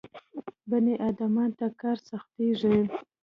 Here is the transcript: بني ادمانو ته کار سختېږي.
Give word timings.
بني 0.69 0.93
ادمانو 1.07 1.57
ته 1.59 1.67
کار 1.81 1.97
سختېږي. 2.09 2.77